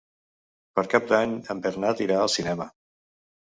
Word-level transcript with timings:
Per 0.79 0.83
Cap 0.93 1.05
d'Any 1.11 1.35
en 1.55 1.61
Bernat 1.67 2.03
irà 2.07 2.19
al 2.23 2.33
cinema. 2.39 2.69